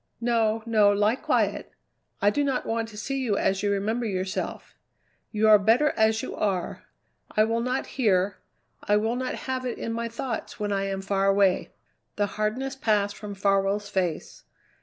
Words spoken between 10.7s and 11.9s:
I am far away."